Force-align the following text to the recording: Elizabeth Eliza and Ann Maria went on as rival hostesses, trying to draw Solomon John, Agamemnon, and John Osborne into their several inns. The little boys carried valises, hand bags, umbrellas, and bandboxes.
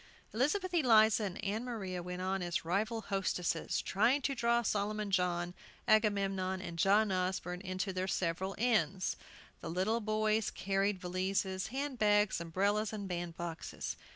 Elizabeth 0.33 0.73
Eliza 0.73 1.25
and 1.25 1.45
Ann 1.45 1.63
Maria 1.63 2.01
went 2.01 2.23
on 2.23 2.41
as 2.41 2.65
rival 2.65 3.01
hostesses, 3.01 3.83
trying 3.83 4.19
to 4.23 4.33
draw 4.33 4.63
Solomon 4.63 5.11
John, 5.11 5.53
Agamemnon, 5.87 6.59
and 6.59 6.79
John 6.79 7.11
Osborne 7.11 7.61
into 7.61 7.93
their 7.93 8.07
several 8.07 8.55
inns. 8.57 9.15
The 9.59 9.69
little 9.69 9.99
boys 10.01 10.49
carried 10.49 10.97
valises, 10.99 11.67
hand 11.67 11.99
bags, 11.99 12.41
umbrellas, 12.41 12.91
and 12.91 13.07
bandboxes. 13.07 13.95